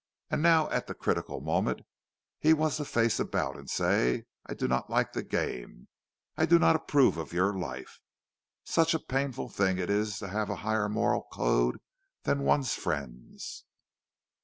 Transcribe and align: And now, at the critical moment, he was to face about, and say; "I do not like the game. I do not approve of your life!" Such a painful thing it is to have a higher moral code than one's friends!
And 0.31 0.41
now, 0.41 0.67
at 0.71 0.87
the 0.87 0.95
critical 0.95 1.41
moment, 1.41 1.81
he 2.39 2.53
was 2.53 2.77
to 2.77 2.85
face 2.85 3.19
about, 3.19 3.55
and 3.55 3.69
say; 3.69 4.23
"I 4.47 4.55
do 4.55 4.67
not 4.67 4.89
like 4.89 5.13
the 5.13 5.21
game. 5.21 5.89
I 6.35 6.47
do 6.47 6.57
not 6.57 6.75
approve 6.75 7.17
of 7.17 7.33
your 7.33 7.53
life!" 7.53 7.99
Such 8.63 8.95
a 8.95 8.99
painful 8.99 9.49
thing 9.49 9.77
it 9.77 9.91
is 9.91 10.17
to 10.17 10.29
have 10.29 10.49
a 10.49 10.55
higher 10.65 10.89
moral 10.89 11.27
code 11.31 11.77
than 12.23 12.41
one's 12.41 12.73
friends! 12.73 13.65